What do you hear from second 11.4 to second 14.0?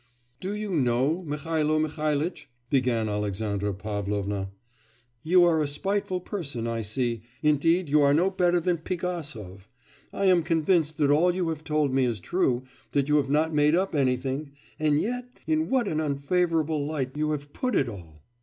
have told me is true, that you have not made up